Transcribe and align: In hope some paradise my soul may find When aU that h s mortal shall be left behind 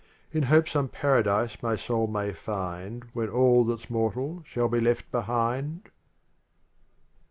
In 0.31 0.41
hope 0.49 0.67
some 0.67 0.87
paradise 0.89 1.61
my 1.61 1.75
soul 1.75 2.07
may 2.07 2.33
find 2.33 3.03
When 3.13 3.29
aU 3.31 3.63
that 3.65 3.81
h 3.81 3.83
s 3.83 3.89
mortal 3.91 4.41
shall 4.47 4.67
be 4.67 4.79
left 4.79 5.11
behind 5.11 5.91